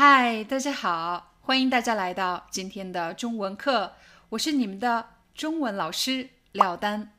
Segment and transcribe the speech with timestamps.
[0.00, 3.96] 嗨，大家好，欢迎大家来到今天的中文课，
[4.28, 7.14] 我是你们的中文老师廖丹。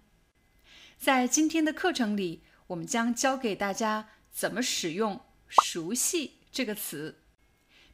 [0.97, 5.19] 在今天的课程里，我们将教给大家怎么使用
[5.49, 7.19] “熟悉”这个词。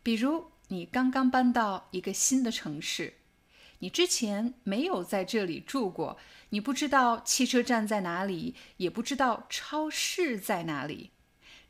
[0.04, 3.16] 比如，你刚刚搬到一个新的城市，
[3.80, 11.10] 你之前没有在这里住过，你不知道汽车站在哪里，也不知道超市在哪里，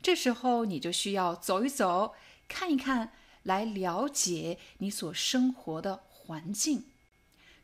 [0.02, 2.14] 这时候你就需要走一走。
[2.48, 6.84] 看一看，来了解你所生活的环境。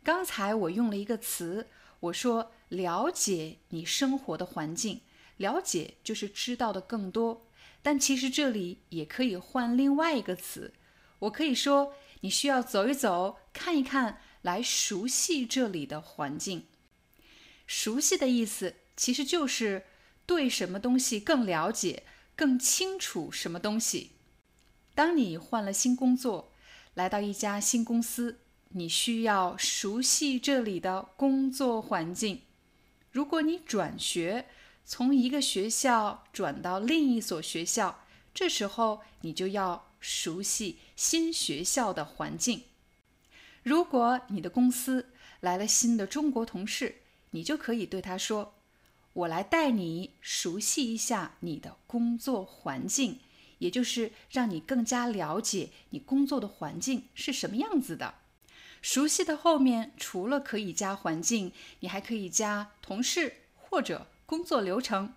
[0.03, 1.69] 刚才我用了一个词，
[2.01, 5.03] 我说了解你生活的环境。
[5.39, 7.49] 了解就是知道的更多，
[7.83, 10.73] 但其实这里也可以换另外一个词。
[11.21, 16.67] 我可以说你需要走一走，看一看，来熟悉这里的环境。
[17.67, 19.87] 熟悉的意思其实就是
[20.27, 22.05] 对什么东西更了解、
[22.37, 24.13] 更清楚什么东西。
[24.95, 26.53] 当你换了新工作，
[26.95, 28.41] 来到一家新公司，
[28.71, 32.43] 你需要熟悉这里的工作环境。
[33.11, 34.47] 如果你转学，
[34.85, 38.05] 从一个学校转到另一所学校，
[38.35, 42.65] 这时候你就要熟悉新学校的环境。
[43.63, 46.97] 如果你的公司来了新的中国同事，
[47.31, 48.55] 你就可以对他说
[49.15, 53.21] ：“我来带你熟悉一下你的工作环境。”
[53.63, 58.15] 也就是让你更加了解你工作的环境是什么样子的。
[58.81, 65.15] 熟悉的后面除了可以加环境，你还可以加同事或者工作流程。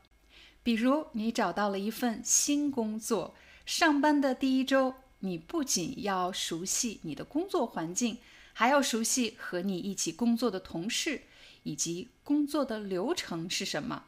[0.61, 3.33] 比如你找到了一份新工作，
[3.65, 8.19] 上班的第一周，你不仅要熟悉你的工作环境，
[8.53, 11.23] 还要熟悉和你一起工作的同事
[11.63, 14.03] 以及工作的流程是什么。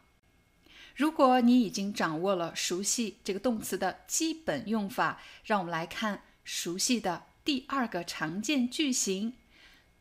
[0.98, 9.34] 如果你已经掌握了“熟悉”这个动词的基本用法，让我们来看“熟悉”的第二个常见句型：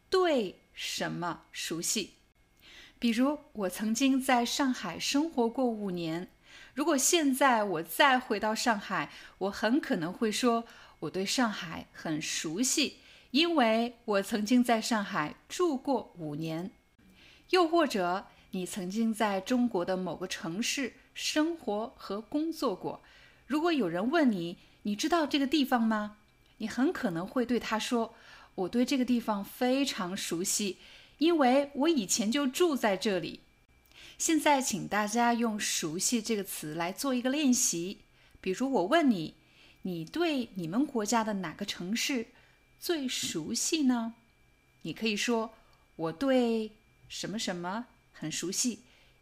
[0.08, 2.14] 对什么熟悉？
[2.98, 6.30] 比如，我曾经在上海生活过五年。
[6.72, 10.64] 如果现在我再回到上海，我很可能会说
[11.00, 13.00] 我对上海很熟悉，
[13.32, 16.70] 因为我曾经在上海住过五年。
[17.50, 23.02] 又或者，你曾经在中国的某个城市生活和工作过。
[23.46, 26.16] 如果有人问你，你知道这个地方吗？
[26.56, 28.14] 你很可能会对他说
[28.56, 30.78] ：“我对这个地方非常熟悉，
[31.18, 33.40] 因为我以前就住在这里。”
[34.16, 38.00] 现在，请大家用“熟悉”这个词来做一个练习。
[38.40, 39.34] 比如，我问你
[39.82, 42.28] ：“你对你们国家的哪个城市
[42.80, 44.14] 最熟悉呢？”
[44.80, 45.52] 你可以说
[45.96, 46.72] ：“我对
[47.06, 47.88] 什么什么。”
[48.18, 48.80] 很熟悉，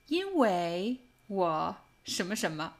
[0.08, 2.76] 因为我什么什么。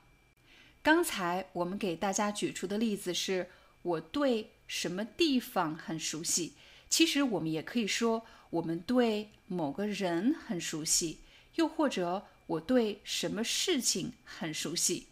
[0.82, 3.50] 刚才我们给大家举出的例子是
[3.82, 6.54] 我对什么地方很熟悉。
[6.88, 11.20] 其实我们也可以说我们对某个人很熟悉，
[11.56, 15.08] 又或者我对什么事情很熟悉。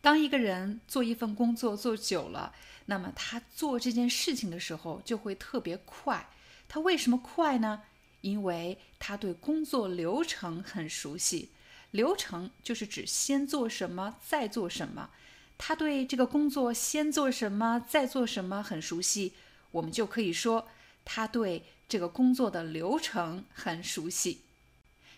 [0.00, 2.52] 当一个人做一份工作做久了，
[2.86, 6.30] 那么他做这件事情的时候就会特别快。
[6.68, 7.82] 他为什么快呢？
[8.22, 11.50] 因为他对工作流程很熟悉，
[11.90, 15.10] 流程就是指先做什么再做什么。
[15.58, 19.34] 他对这个工作先做什么再做什么很熟悉，
[19.70, 20.66] 我们就可以说
[21.04, 24.40] 他对这个工作的流程很熟悉。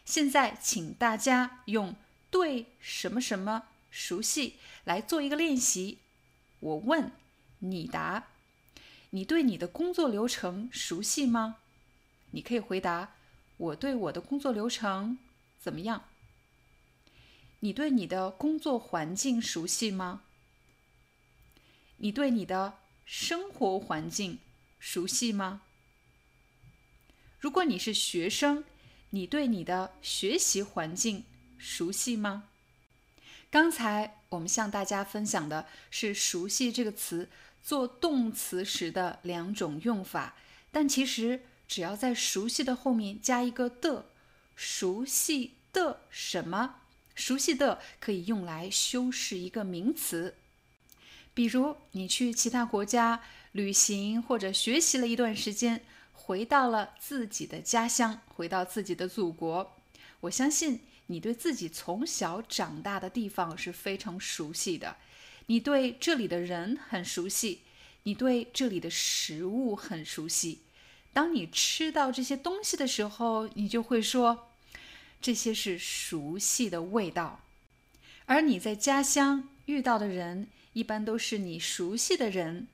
[0.05, 1.95] 现在，请大家用
[2.31, 5.99] “对什么什么熟悉”来做一个练习。
[6.61, 7.11] 我问，
[7.61, 8.25] 你答。
[9.11, 11.57] 你对你的工作流程熟悉吗？
[12.35, 13.15] 你可以回答
[13.57, 15.17] ：“我对我的工作流程
[15.61, 16.09] 怎么样？”
[17.61, 20.23] 你对你的工作环境熟悉吗？
[21.99, 24.41] 你对你的生活环境
[24.81, 25.63] 熟悉吗？
[27.39, 28.65] 如果你是学生，
[29.11, 31.25] 你对你的学习环境
[31.57, 32.49] 熟悉吗？
[33.49, 37.31] 刚才我们向大家分享的是“熟悉”这个词
[37.63, 40.35] 做动词时的两种用法，
[40.73, 41.45] 但其实。
[41.67, 44.07] 只要在熟悉的后面加一个的，
[44.55, 46.77] 熟悉的什么？
[47.15, 50.35] 熟悉的可以用来修饰一个名词。
[51.33, 53.23] 比如你去其他国家
[53.53, 59.77] 旅行或者学习了一段时间，回到了自己的家乡，回到自己的祖国，
[60.21, 64.97] 我相信你对自己从小长大的地方是非常熟悉的，
[65.47, 67.63] 你对这里的人很熟悉，
[68.05, 70.61] 你对这里的食物很熟悉。
[71.15, 74.49] 当你吃到这些东西的时候，你就会说
[75.23, 77.41] 这些是熟悉的味道。
[78.27, 82.67] 而你在家乡遇到的人，一般都是你熟悉的人，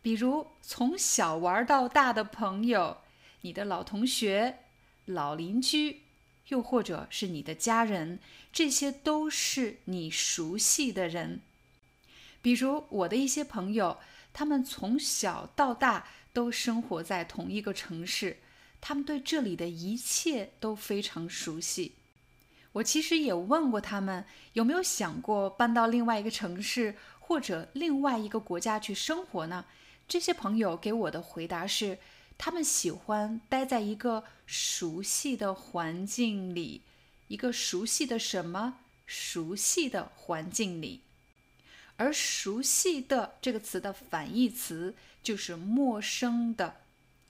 [0.00, 2.98] 比如从小玩到大的朋友、
[3.40, 4.60] 你的老同学、
[5.06, 6.02] 老邻居，
[6.48, 8.20] 又或者是你的家人，
[8.52, 11.40] 这些都是你熟悉的人。
[12.40, 13.98] 比如我的一些朋友，
[14.32, 16.06] 他们从小到大。
[16.32, 18.38] 都生活在同一个城市，
[18.80, 21.96] 他们对这里的一切都非常熟悉。
[22.70, 29.64] 我其实也问过他们有没有想过搬到另外一个城市或者另外一个国家去生活呢？
[30.06, 31.98] 这些朋友给我的回答是，
[32.38, 36.82] 他们喜欢待在一个熟悉的环境里，
[37.26, 38.78] 一个熟悉的什么？
[39.04, 41.02] 熟悉的环境里。
[42.00, 46.76] 而“熟悉的”这个词的反义词就是陌生的。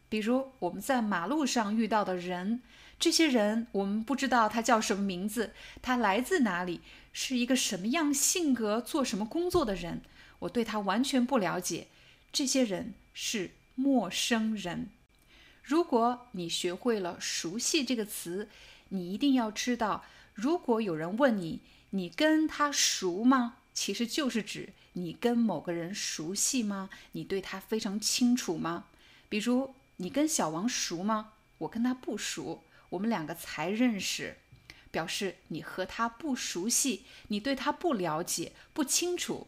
[0.09, 2.63] 比如我们在马路上遇到的人，
[2.97, 5.53] 这些人我们不知道他叫什么名字，
[5.83, 6.83] 他来自哪里，
[7.13, 10.03] 是一个什么样性格、做什么工作的人，
[10.39, 11.89] 我对他完全不了解。
[12.33, 14.89] 这些人是陌生人。
[15.65, 18.49] 如果你学会了“熟悉”这个词，
[18.91, 21.59] 你一定要知道，如果有人问你，
[21.91, 23.57] 你跟他熟吗？
[23.81, 26.91] 其实就是指你跟某个人熟悉吗？
[27.13, 28.89] 你对他非常清楚吗？
[29.31, 31.33] 比如你跟小王熟吗？
[31.57, 34.37] 我跟他不熟，我们两个才认识，
[34.91, 39.47] 表示你和他不熟悉，你对他不了解、不清楚。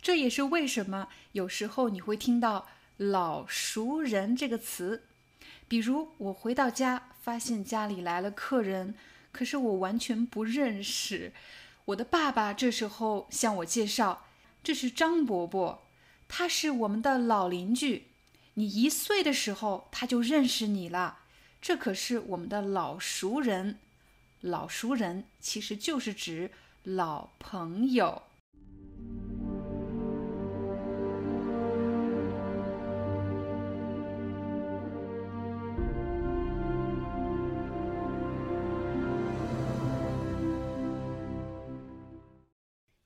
[0.00, 5.02] 这也是为什么有时候你会听到“老熟人”这个词。
[5.68, 8.94] 比如我回到家，发现家里来了客人，
[9.30, 11.34] 可是我完全不认识。
[11.86, 14.26] 我的爸爸这时候向我介绍
[14.62, 15.86] ：“这是张伯伯，
[16.28, 18.08] 他是我们的老邻居。
[18.54, 21.20] 你一岁的时候他就认识你了，
[21.60, 23.78] 这可是我们的老熟人。
[24.40, 26.50] 老熟人其实就是指
[26.84, 28.22] 老朋友。”